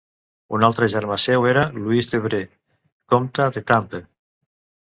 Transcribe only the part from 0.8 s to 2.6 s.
germà seu era Lluís d'Évreux,